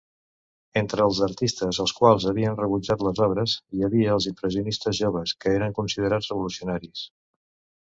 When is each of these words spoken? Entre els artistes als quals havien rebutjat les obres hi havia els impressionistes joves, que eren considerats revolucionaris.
Entre 0.79 1.03
els 1.09 1.19
artistes 1.27 1.79
als 1.83 1.93
quals 1.97 2.25
havien 2.31 2.57
rebutjat 2.61 3.05
les 3.09 3.21
obres 3.27 3.55
hi 3.79 3.87
havia 3.89 4.15
els 4.17 4.29
impressionistes 4.33 4.97
joves, 5.03 5.37
que 5.45 5.55
eren 5.61 5.79
considerats 5.83 6.35
revolucionaris. 6.35 7.07